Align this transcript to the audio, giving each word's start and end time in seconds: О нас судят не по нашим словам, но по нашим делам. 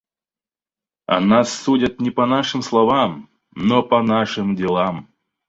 О 1.05 1.19
нас 1.19 1.53
судят 1.53 1.99
не 2.01 2.09
по 2.09 2.25
нашим 2.25 2.63
словам, 2.63 3.29
но 3.53 3.83
по 3.83 4.01
нашим 4.01 4.55
делам. 4.55 5.07